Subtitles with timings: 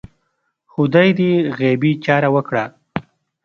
[0.73, 2.65] خدای دې غیبي چاره وکړه